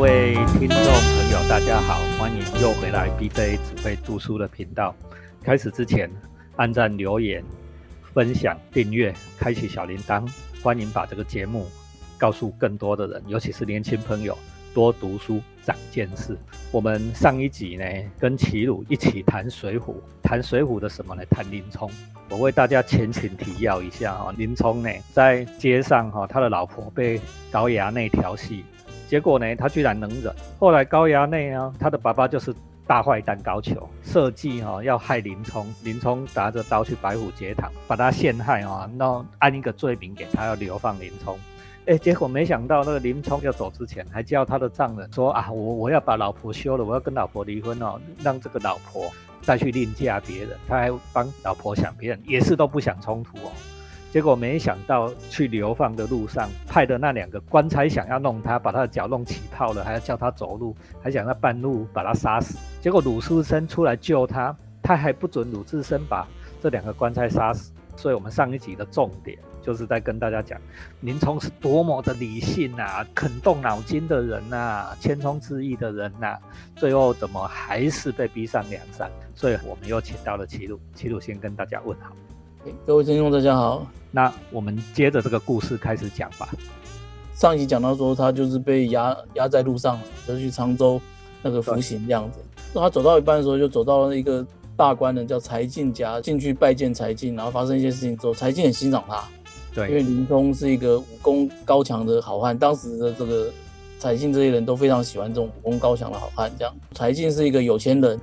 [0.00, 4.94] 各位听众朋友，大家好，欢迎又回来 BJ 只会读书的频道。
[5.44, 6.10] 开始之前，
[6.56, 7.44] 按赞、留言、
[8.14, 10.26] 分享、订阅、开启小铃铛，
[10.62, 11.66] 欢迎把这个节目
[12.16, 14.34] 告诉更多的人，尤其是年轻朋友，
[14.72, 16.34] 多读书长见识。
[16.72, 17.84] 我们上一集呢，
[18.18, 19.82] 跟齐鲁一起谈《水浒》，
[20.22, 21.22] 谈《水浒》的什么呢？
[21.26, 21.90] 谈林冲。
[22.30, 28.64] 我为大家前情提要一下哈，林冲呢，在街上哈，他的老婆被高衙内调戏。
[29.10, 30.32] 结果呢，他居然能忍。
[30.56, 32.54] 后来高衙内呢，他的爸爸就是
[32.86, 35.66] 大坏蛋高俅，设计哈要害林冲。
[35.82, 41.36] 林冲拿着刀去白虎节堂，把他陷害啊，那按一个罪名给他，要流放林冲。
[41.86, 49.10] 哎，结果没想到那个林冲要走之前，还叫他的丈人说啊，我我要把老婆休了，我要跟老婆离婚哦，让这个老婆
[49.42, 50.56] 再去另嫁别人。
[50.68, 53.50] 他还帮老婆想别人，也是都不想冲突哦。
[54.10, 62.58] 结果没想到去流放的路上，派的那两个官差想要弄他，把他的脚弄起泡了，还要叫他走路，还想在半路把他杀死。
[62.80, 66.26] 结果鲁智深出来救他，他还不准鲁智深把
[66.60, 67.72] 这两个官差杀死。
[67.96, 70.58] 所以，我们上一集的重点就是在跟大家讲，
[71.02, 76.38] 林冲是多么的理性啊，肯动脑筋的人呐，千聪之义的人呐，
[76.74, 79.10] 最后怎么还是被逼上梁山？
[79.34, 82.12] 所以，我们又请到了齐鲁，齐鲁先跟大家问好。
[82.86, 83.86] 各位听众，大家好。
[84.10, 86.48] 那我们接着这个故事开始讲吧。
[87.34, 91.00] 上一集讲到说，他就是被压压在路上，就去沧州
[91.42, 92.38] 那个服刑这样子。
[92.74, 99.24] 那他走到一半的时候，就走到了一个大官人叫柴进家，进去拜见柴进，然后发生一些事情之后，柴进很欣赏他。
[99.74, 103.50] 对，因为林冲是一个武功高强的好汉，当时的这个
[103.98, 106.50] 柴进这些人都非常喜欢这种武功高强的好汉。
[106.58, 108.20] 这样，柴进是一个有钱人。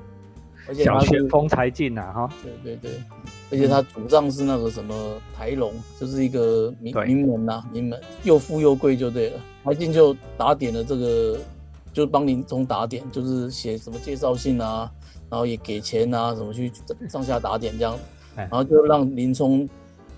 [0.73, 2.91] 小旋风才进呐，哈，对对对，
[3.51, 4.93] 而且他主账是那个什么
[5.35, 7.99] 台龙，就是一个名名门呐，名门。
[8.23, 9.39] 又富又贵就对了。
[9.63, 11.37] 才进就打点了这个，
[11.93, 14.89] 就帮林冲打点，就是写什么介绍信啊，
[15.29, 16.71] 然后也给钱啊，什么去
[17.09, 17.97] 上下打点这样，
[18.35, 19.67] 然后就让林冲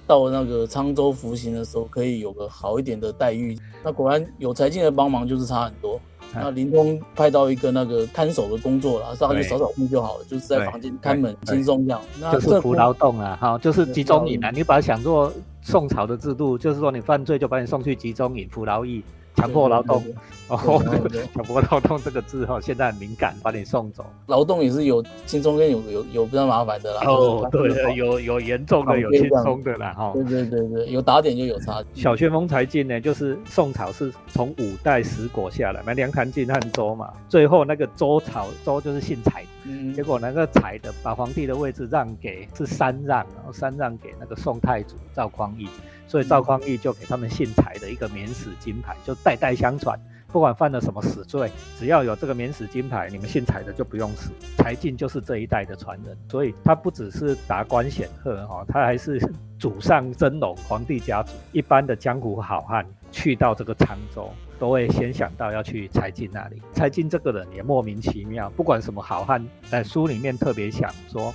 [0.06, 3.58] 到那个沧州服刑的时候可以有个好一点的待遇。
[3.84, 6.00] 那果然有才进的帮忙，就是差很多。
[6.34, 12.02] 那林通派到一个那个看守的工作了，上去扫扫地就好了，就是在房间看门，轻松这样。
[12.32, 14.52] 就是服劳动啊，哈，就是集中营啊。
[14.52, 15.32] 你把它想做
[15.62, 19.04] 宋朝的制度，就是说你犯罪就把你送去集中营服劳役。
[19.36, 20.04] 强迫劳动
[20.48, 20.58] 哦，
[21.34, 24.06] 强迫劳动这个字哈，现在很敏感，把你送走。
[24.28, 27.02] 劳动也是有轻松跟有有有比较麻烦的啦。
[27.06, 30.12] 哦，对，有有严重的，有轻松的啦，哈。
[30.14, 31.84] 对对对对，有打点就有差。
[31.94, 39.46] 小旋风才进呢，就是宋朝是从五代十国下来，嘛，梁唐晋汉周嘛，最后那个周朝周就是姓柴，
[39.94, 45.68] 结果那个柴的把皇帝的位置让给是三让，然后三让给那个宋太祖赵匡胤。
[46.08, 54.32] 所以赵匡胤就给他们姓柴的一个免死金牌，就代代相传，不管犯了什么死罪，只要有这个免死金牌，你们姓柴的就不用死。
[54.58, 59.22] 柴进就是这一代的传人，所以他不只是达官显赫哈，他还是
[59.60, 61.34] 祖上真龙皇帝家族。
[61.52, 66.62] 一般的江湖好汉去到这个沧州，都会先想到要去柴进那里。
[66.74, 71.34] 柴进这个人也莫名其妙，不管什么好汉，在书里面特别想说，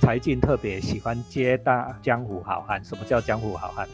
[0.00, 2.84] 柴进特别喜欢接纳江湖好汉。
[2.84, 3.88] 什么叫江湖好汉？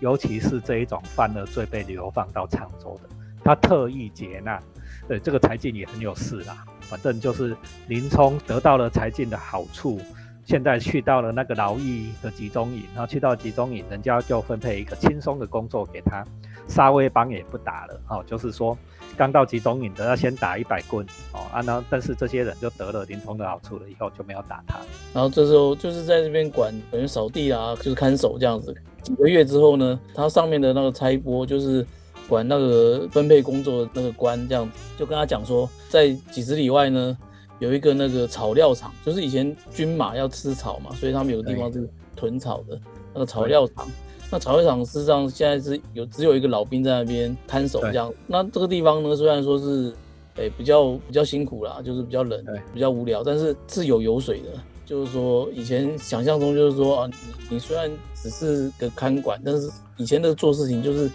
[0.00, 3.08] 尤其是这一种犯了罪被流放到常州的，
[3.42, 4.60] 他特意接纳。
[5.08, 6.64] 对，这个柴进也很有事啦。
[6.82, 7.56] 反正就是
[7.88, 10.00] 林冲得到了柴进的好处，
[10.44, 16.24] 现在去到了那个劳役的集中营，然后去到集中营，人家就分配一个轻松的工作给他，
[16.70, 18.00] 杀威帮也不打了。
[18.08, 18.78] 哦，就是说。
[19.16, 24.78] 刚到集中营的要先打一百棍哦，啊，然后但是这些人就得了林冲的好处了，以后就没有打他。
[25.12, 28.74] 然后这时候就是在这边管等于扫地啊，就是看守这样子。
[29.02, 31.84] 几个月之后呢，他上面的那个差拨就是
[32.28, 37.18] 管那个分配工作的那个官这样子，就跟他讲说，在几十里外呢
[37.58, 42.80] 有一个那个草料场，就是以前军马要吃草嘛，所以他们有个地方是囤草的
[43.12, 43.86] 那个草料场。
[44.30, 48.12] 那草会场事实上现在是有只有一个老兵在那边看守这样。
[48.26, 49.92] 那这个地方呢，虽然说是，
[50.36, 54.48] 诶比较比较辛苦啦，就是比较冷，比较无聊，但是是有油水的。
[54.86, 61.10] 就是说以前想象中就是说啊，你你虽然只是个看管，但是以前的做事情就是。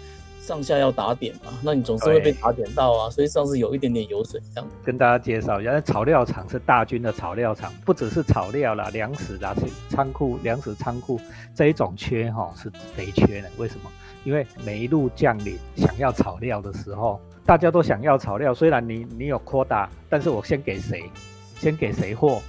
[0.46, 4.70] 上下要打点嘛，那你总是会被打点到啊，所以上次有一点点油水这样。
[4.84, 9.52] 跟大家介绍一下，草料场是大军的草料场，不只是草料啦，粮食啦，
[9.88, 11.20] 仓库粮食仓库
[11.52, 13.50] 这一种缺哈是肥缺的。
[13.58, 13.90] 为什么？
[14.22, 21.02] 因为每一路将领想要草料的时候，大家都想要草料，虽然你你有扩大，但是我先给谁，
[21.56, 22.40] 先给谁货，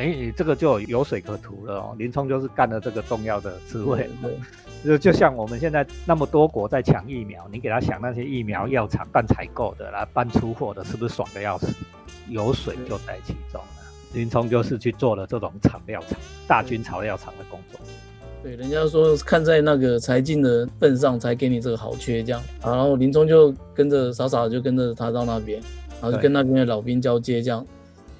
[0.00, 1.94] 哎，这个就有水可图了哦。
[1.98, 4.08] 林冲就是干了这个重要的职位，
[4.84, 11.66] 就就像我们现在那么多国在抢疫苗，你给他想那些疫苗药厂办采购的啦，办出货的，是不是爽的要死？
[12.28, 13.68] 有水就在其中了。
[14.14, 16.18] 林冲就是去做了这种草料厂、
[16.48, 17.80] 大军草料厂的工作。
[18.42, 22.42] 对，人家说看在那个柴进的份上，才给你这个好缺这样。
[22.62, 25.60] 然后林冲就跟着傻傻的就跟着他到那边，
[26.00, 27.64] 然后就跟那边的老兵交接这样。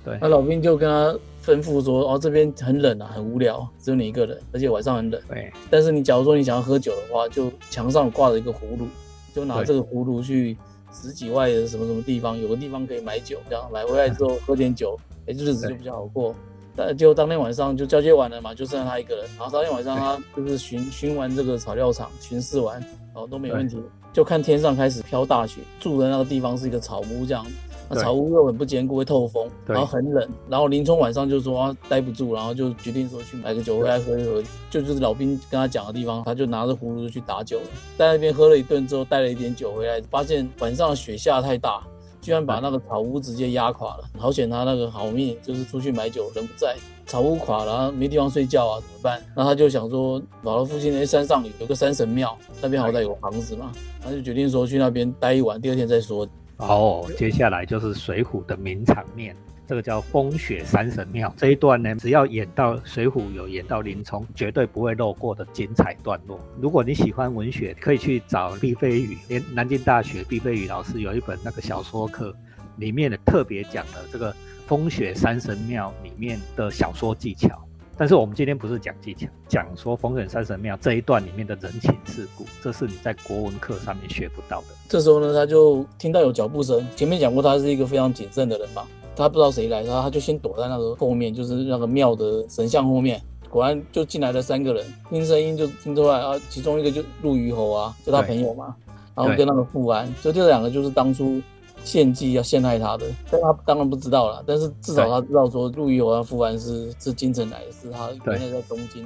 [0.05, 1.19] 对，那老兵就跟他
[1.51, 5.21] 吩咐说：“哦，这边很冷啊，很无聊，只有你一个人，而且晚上很冷。
[5.29, 8.87] 对，但是你假如说你想要喝酒的话，就墙上挂着一个葫芦，
[9.35, 10.57] 就拿这个葫芦去
[10.93, 16.35] 十几外的什么什么地方，有个地方可以买酒，这样买回来之后喝点酒，哎，日子就比较好过。”
[16.77, 19.25] 但就当天晚上就交接完了嘛，就剩下他一个人。
[19.37, 23.77] 然后当天晚上他就是巡巡完这个草料场，巡视完，然后都没问题。
[24.13, 27.45] 就看天上开始飘大雪，住的那个地方是一个草屋这样。
[27.91, 30.29] 那草屋又很不坚固，会透风，然后很冷。
[30.49, 34.43] 然后林冲晚上就说待不住，然后就决定说去买个酒回来喝一喝。
[34.71, 37.67] 就就是老兵跟他讲的地方，他就拿着葫芦去打酒了。
[37.99, 41.83] 在那边喝了一顿之后，带了一点酒回来，发现晚上雪下太大。
[42.23, 46.77] 居然把那个草屋直接压垮了，好险他那个好命，就是出去买酒人不在，
[47.07, 49.23] 草屋垮了，没地方睡觉啊，怎么办？
[49.35, 53.73] 那他就想说，姥姥附近那山上有个山神庙，那边好歹有房子嘛，
[54.03, 56.29] 他就决定说去那边待一晚，第二天再说。
[56.61, 59.35] 哦，接下来就是《水浒》的名场面。
[59.67, 66.41] 这个叫风雪山神庙这一段呢，只要演到《水浒》有演到林冲，绝对不会漏过的精彩段落。
[66.61, 72.35] 如果你喜欢文学，可以去找毕飞宇，连南京大学毕飞宇老师有一本那个小说课，
[72.79, 74.35] 里面呢特别讲了这个
[74.67, 77.65] 风雪山神庙里面的小说技巧。
[78.01, 84.69] 但是我们今天不是讲技巧，讲说风雪山神庙这一段里面的人情世故，这是你在国文课上面学不到的。
[84.89, 88.85] 这时候呢，他就听到有脚步声，前面讲过他是一个非常谨慎的人嘛。
[89.15, 93.21] 他不知道谁来，然后他就先躲在那个后面，就是那个庙的神像后面。
[93.51, 98.75] 果然就进来了三个人，听声音就听出来啊，其中一个就陆虞侯啊，就他朋友嘛。
[99.15, 101.39] 然后跟那个富安，就这两个就是当初
[101.85, 104.43] 献祭要陷害他的，但他当然不知道了。
[104.47, 109.05] 但是至少他知道说陆虞侯和富安是是京城来的，是他原来在东京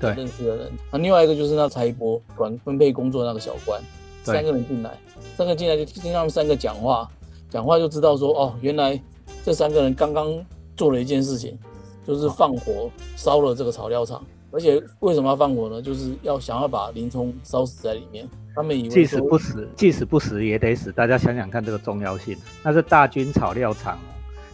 [0.00, 0.72] 认认识的人。
[0.90, 3.80] 那另外一个就是那财帛管分配工作那个小官，
[4.22, 4.98] 三个人进来，
[5.36, 7.10] 三个进来就听他们三个讲话，
[7.50, 9.00] 讲话就知道说哦，原来。
[9.44, 10.44] 这三个人刚刚
[10.76, 11.56] 做了一件事情，
[12.04, 14.24] 就是放火烧了这个草料场。
[14.50, 15.82] 而且为什么要放火呢？
[15.82, 18.28] 就是要想要把林冲烧死在里面。
[18.54, 20.90] 他们以为即使不死，即使不死也得死。
[20.90, 22.36] 大家想想看这个重要性。
[22.62, 23.98] 那是大军草料场，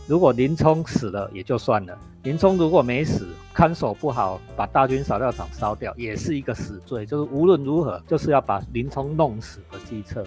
[0.08, 7.06] 如果林冲死了也就算了，林冲如果没死，看守不好，把大军草料场烧掉，也是一个死罪。
[7.06, 10.24] 就是无论如何，就是要把林冲弄死的计策。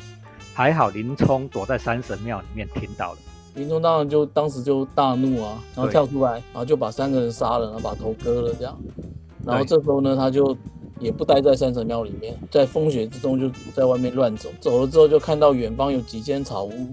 [0.54, 3.18] 还好林冲躲在山神庙里面听到了。
[3.56, 8.78] 林冲当然就当时就大怒啊，然后跳出来，然后就把三个人杀了，然后把头割了这样。
[9.46, 10.56] 然后这时候呢，他就
[11.00, 14.50] 也不待在山神庙里面，在风雪之中就在外面乱走。
[14.60, 16.88] 走了之后就看到远方有几间草屋，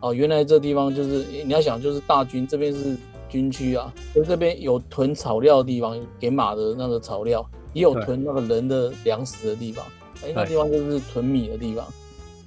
[0.00, 2.96] 哦，原来这地方就是你要想就是大军这边是
[3.28, 9.84] 军区啊，所以这边有囤草料的地方，给马的那个草料，也有囤那个人的粮食的地方。
[10.24, 11.84] 哎，那地方就是囤米的地方。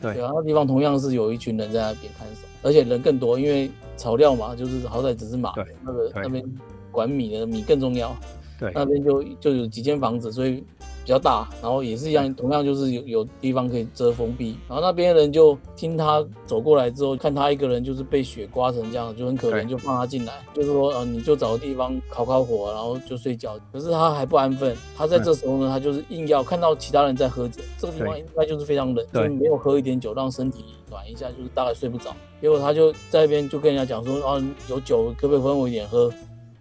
[0.01, 2.47] 对，然后地方同样是有一群人在那边看守。
[2.63, 5.53] 而且人更多，因为草料嘛，就是好歹只是马，
[5.85, 6.43] 那个那边
[6.91, 8.15] 管米的米更重要。
[8.61, 10.63] 对，那边就就有几间房子，所以
[11.03, 14.55] 比较大，然后也是一样，同样就是有有地方可以遮风避。
[14.69, 23.57] 然后那边人就听他走过来之后，看他一个人就是被雪刮成这样，就很可怜，就放他进来，就是说，呃，你就找个地方烤烤火，然后就睡觉。
[23.73, 32.15] 可是他还不安分，他在这时候呢，他就是硬要看到其他人在喝酒，这个地方应该就是非常冷，就没有喝一点酒让身体暖一下，就是大概睡不着。
[32.39, 34.39] 结果他就在那边就跟人家讲说，啊，
[34.69, 36.13] 有酒可不可以分我一点喝？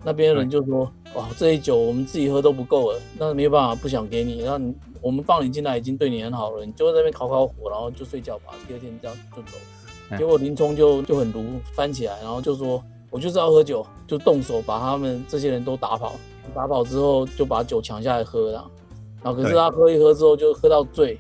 [0.03, 9.59] 那边的人就说，哇，这一酒我们自己喝都不够了，那没有办法，不想给你，那你我们放你进来已经对你很好了，你就在那边烤烤火，然后就睡觉吧，第二天这样就走。
[10.17, 16.15] 结果林冲就就很毒，翻起来，然后就说，我就是要喝酒，就动手把他们这些人都打跑，
[16.55, 18.71] 打跑之后就把酒抢下来喝了，
[19.23, 21.19] 然后可是他喝一喝之后就喝到醉。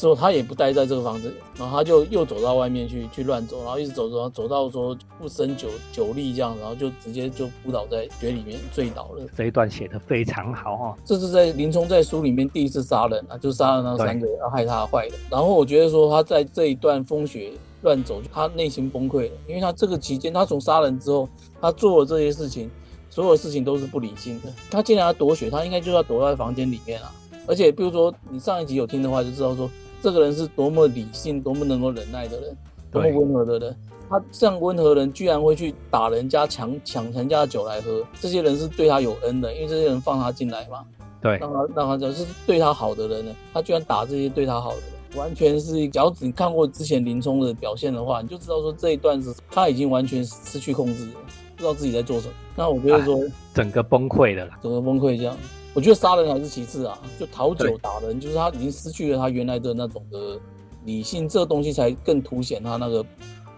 [0.00, 9.26] 之后他也不待在这个房子，然后他就又走到外面去去乱走，然后一直走走走到说不胜酒酒力这样，然后就直接就扑倒在雪里面醉倒了。
[9.36, 15.16] 这一段写的非常好哈，这是在林冲在书里面第一次杀人啊，就杀了那三个要害他坏的。
[15.30, 17.52] 然后我觉得说他在这一段风雪
[17.82, 21.28] 乱走，他内心崩溃了，因为他这个期间他从杀人之后，
[21.60, 22.70] 他做了这些事情，
[23.10, 24.50] 所有事情都是不理性的。
[24.70, 27.12] 他既然要躲雪，他应该就要躲在房间里面啊。
[27.46, 29.68] 而且比如说你上一集有听的话，就知道说。
[30.02, 32.56] 这个人是多么理性、多么能够忍耐的人，
[32.90, 33.76] 多么温和的人。
[34.08, 40.84] 他这样温和人居然会去打人家、抢抢人家的酒来喝，这些人是对他有恩的，因为这些人放他进来嘛，
[41.22, 44.86] 对，让他让他就是对他好的人呢，他居然打这些对他好的人。
[45.16, 51.12] 完全是，只要你看过之前林冲的表现的话，你就知道说这一段是他已经完全失去控制了，
[51.56, 52.34] 不知道自己在做什么。
[52.56, 53.20] 那我觉得说
[53.52, 55.36] 整个崩溃了啦，整个崩溃这样。
[55.74, 60.38] 我觉得杀人还是其次啊，就讨酒打人，就是他已经失去了他原来的那种的
[60.84, 63.06] 理性，这个东西才更凸显他那个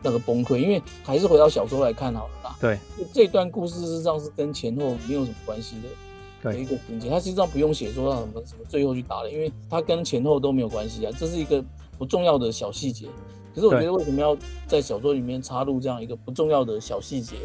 [0.02, 0.58] 那个崩溃。
[0.58, 2.56] 因为还是回到小说来看好了啦。
[2.60, 2.78] 对，
[3.12, 5.88] 这段故事实上是跟前后没有什么关系的。
[6.42, 11.64] 的一个情节，他实际上不用写说让什么什么最后去打了，因为他跟前后都没有关系啊，这是一个
[11.96, 13.06] 不重要的小细节。
[13.54, 17.36] 可是我觉得为什么要在小说里面插入这样一个不重要的小细节？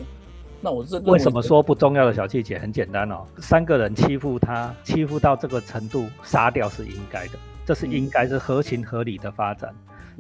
[0.60, 2.58] 那我是为什么说不重要的小细节？
[2.58, 7.34] 很简单哦，三个人欺负他，欺负到这个程度，杀掉是应该的，
[7.66, 9.74] 这是应该是合情合理的发展。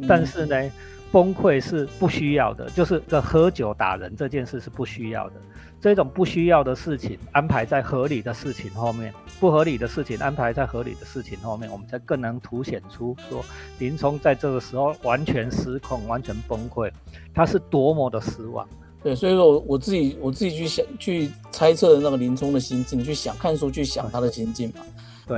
[0.07, 0.71] 但是呢，
[1.11, 5.35] 崩溃是不需要的，就是个喝酒打人这件事是不需要的。
[5.79, 13.43] 这种不需要的事情安排在合理的事情后面，不合理的事情安排在合理的事情后面，我们才更能凸显出说
[13.79, 16.91] 林冲在这个时候完全失控、完全崩溃，
[17.33, 18.67] 他是多么的失望。
[19.03, 24.81] 对，所以说我我自己我自己去想去猜测那个林冲的心境，去想看书去想他的心境嘛。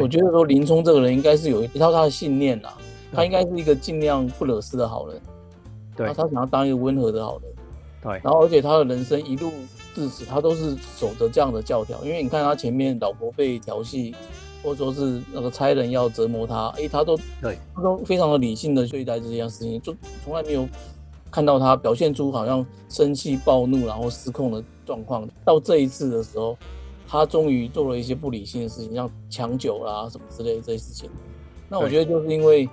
[0.02, 2.70] 我觉得说林冲这个人应该是有一套他的信念呐，
[3.12, 5.22] 他应该是一个尽量不惹事的好人。
[5.96, 7.52] 对，他想要当一个温和的好人。
[8.02, 9.52] 对，然后而且他的人生一路。
[9.96, 14.16] 至此，他都是守着这样的教条，因为你看他前面老婆被调戏，
[14.64, 20.70] 或者说是那个差人要折磨他，哎，他都对，他都非常的理性的对待这件事情，就从来没有
[21.32, 25.28] 看到他表现出好像生气暴怒然后失控的状况。
[25.46, 26.58] 到这一次的时候，
[27.08, 31.10] 他终于做了一些不理性的事情，像抢酒啦什么之类的这些事情。
[31.68, 32.68] 那我觉得就是因为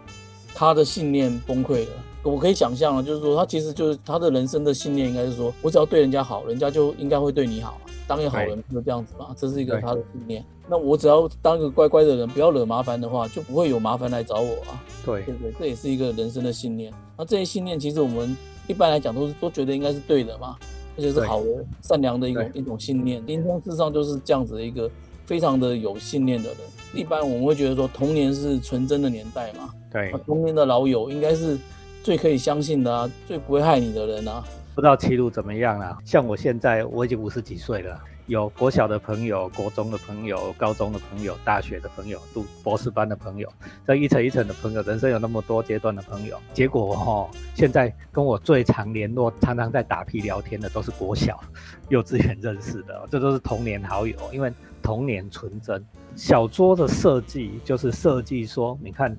[0.54, 1.90] 他的信念崩溃了。
[2.22, 7.78] 我可以想象啊，就是说他其实就是他的人生的信念，应该是说我只要对人家好，人家就应该会对你好。
[8.06, 10.44] 当一个好人就这样子嘛，这是一个他的信念。
[10.68, 14.82] 那我只要当一个乖乖的人，不要惹麻烦的话，就不会有麻烦来找我啊。
[15.04, 15.52] 对，对对？
[15.58, 16.92] 这也是一个人生的信念。
[17.16, 18.36] 那这些信念其实我们
[18.66, 20.56] 一般来讲都是都觉得应该是对的嘛，
[20.96, 23.24] 而且是好的、善良的一种一种信念。
[23.26, 24.90] 林冲事实上就是这样子的一个
[25.24, 26.58] 非常的有信念的人。
[26.94, 31.58] 一般我们会觉得说童年是纯真的年代嘛，对，童年的老友应该是。
[32.02, 34.44] 最可以相信的啊，最不会害你的人啊，
[34.76, 35.96] 不知道齐鲁怎么样了。
[36.04, 43.50] 像我现在我已经五十几岁了，有国小的朋友、国中的朋友、高中的朋友、大学的朋友、读博士班的朋友，
[43.86, 46.38] 这一层一层的朋友，人生有那么多阶段的朋友。
[46.52, 51.42] 结果哈，现在跟我最常联络、常常在打屁聊天的，都是国小、
[51.88, 54.14] 幼稚园认识的，这都是童年好友。
[54.30, 54.52] 因为
[54.82, 55.82] 童年纯真，
[56.14, 59.16] 小桌的设计就是设计说，你看。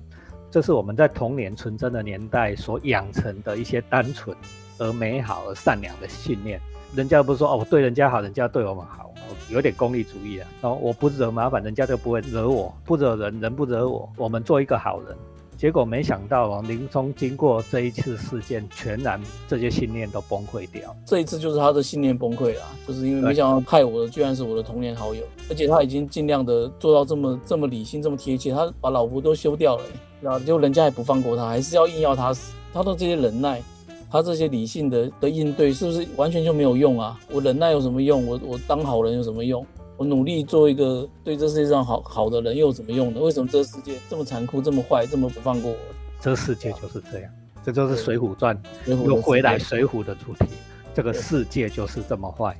[0.50, 4.34] 这是我们在童年纯真的年代所养成的一些单纯
[4.78, 6.60] 而美好而善良的信念。
[6.94, 9.12] 人家不是说哦，我对人家好，人家对我们好，
[9.50, 10.48] 有点功利主义啊。
[10.62, 14.08] 然后我不惹麻烦，人家就不会惹我；不惹人，人不惹我。
[14.16, 15.16] 我们做一个好人。
[15.58, 20.94] 结果没想到啊，林冲经过这一次事件，全然这些信念都崩溃掉。
[21.04, 29.82] 这一次就是他的信念崩溃了，就是因为没想到害我的居然是我的童年好友，而且他已经尽量的做到这么这么理性、这么贴切，他把老婆都休掉了。
[30.20, 32.54] 然后就人家也不放过他，还是要硬要他死。
[32.72, 33.60] 他的这些忍耐，
[34.10, 37.18] 他这些理性的的应对，是不是完全就没有用啊？
[37.30, 38.26] 我忍耐有什么用？
[38.26, 39.66] 我我当好人有什么用？
[39.96, 43.20] 我努力做一个对这世界上好好的人又有什么用呢？
[43.20, 45.76] 为什么这个世界这么残酷、这么坏、这么不放过我？
[46.20, 47.32] 这个世界就是这样，
[47.64, 48.56] 这就是《水浒传》
[49.04, 50.50] 又回来《水浒》的主题。
[50.94, 52.56] 这个世界就是这么坏，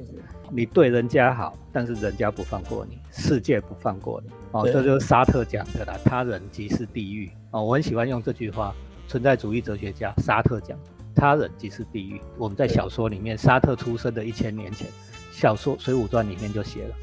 [0.50, 4.30] 你对人家好，但是人家不放过你，世界不放过你。
[4.52, 7.28] 哦，这就是沙特讲的啦，他人即是地狱。
[7.50, 8.72] 哦，我很喜欢用这句话，
[9.08, 10.78] 存在主义哲学家沙特讲，
[11.18, 12.20] 他人即是地狱。
[12.38, 14.86] 我们在小说里面，沙特出生的一千年前，
[15.32, 16.94] 小说《水浒传》里面就写了，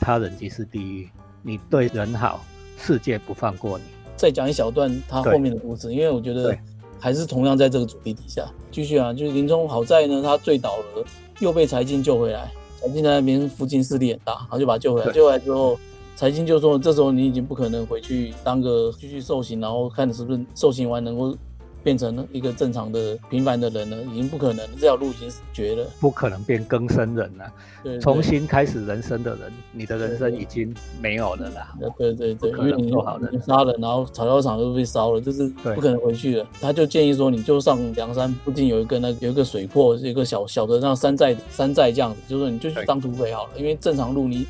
[0.00, 1.08] 他人即是地狱，
[1.42, 2.44] 你对人好，
[2.76, 3.84] 世界不放过你。
[4.16, 6.56] 再讲一小段他后面的故事，因为我觉得。
[7.00, 11.04] 还是同样在这个主题底下继续啊，就是林冲好在呢，他醉倒了，
[11.38, 12.50] 又被柴进救回来。
[12.80, 15.12] 柴进在那边附近势力很大，然后就把他救回来。
[15.12, 15.78] 救回来之后，
[16.16, 21.36] 柴进就说：“这时候你已经不可能回去当个继续受刑，然后看你是不是受刑完能够。”
[21.84, 31.74] 变成了一个正常的平凡的人了，已经不可能，这条路已经绝了，不可能变更生人了，重新开始人生的人，你的人生已经没有了啦。
[31.98, 36.46] 对对对，因为你做好人，杀了，然后草药厂都被烧了，就是不可能回去了。
[36.58, 44.46] 他就建议说，你就上梁山附近有一个那有一个水泊，一个小小的那山寨山寨这样子，就说你就去当土匪好了，因为正常路你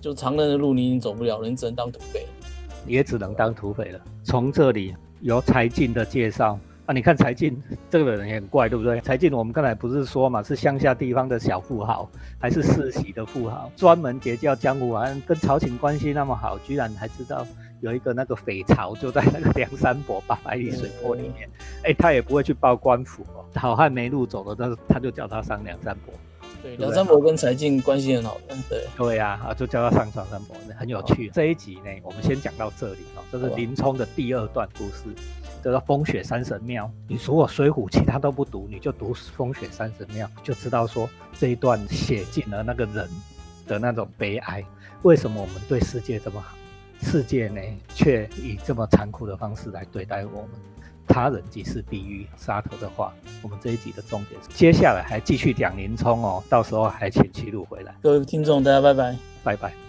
[0.00, 2.26] 就常人的路你已经走不了了，你只能当土匪，
[2.86, 4.00] 也只能当土匪了。
[4.22, 4.94] 从这里。
[5.24, 9.00] 由柴进的介绍，啊，你看柴进这个人也很怪，对不对？
[9.00, 12.06] 柴进我们刚才不是说嘛，是乡下地方的小富豪，
[12.38, 17.46] 还是世袭的富豪，专门结交江湖啊，跟朝廷关系那么好，居然还知道
[17.80, 21.48] 有一个那个匪巢就在那个梁山伯八百里水泊里面，
[21.84, 26.12] 哎，他也不会去报官府哦，好汉没路走了，但是他就叫他上梁山伯。
[26.64, 28.86] 对，梁山伯跟柴进关系很好的，对。
[28.96, 31.28] 对呀，啊，就叫他上梁山伯，很有趣。
[31.28, 35.04] 这一集呢，我们先讲到这里哦，这是林冲的第二段故事。
[35.62, 43.08] 叫做风雪山神庙，你如果水浒其他都不读，你就读风雪山神庙，就知道说这一段写尽了那个人
[43.66, 44.62] 的那种悲哀。
[45.02, 46.54] 为什么我们对世界这么好，
[47.00, 47.60] 世界呢
[47.94, 50.50] 却以这么残酷的方式来对待我们？
[51.06, 52.26] 他人即是地狱。
[52.36, 57.94] 沙头的话，我们这一集的重点是，接下来还继续讲林冲哦，到时候还请齐鲁回来。
[58.02, 59.83] 各位听众，大家拜拜，拜拜。